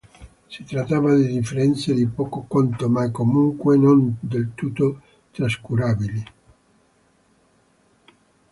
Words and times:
Si 0.49 0.63
trattava 0.63 1.13
di 1.13 1.27
differenze 1.27 1.93
di 1.93 2.07
poco 2.07 2.45
conto, 2.47 2.89
ma 2.89 3.11
comunque 3.11 3.77
non 3.77 4.17
del 4.19 4.53
tutto 4.55 4.99
trascurabili. 5.29 6.23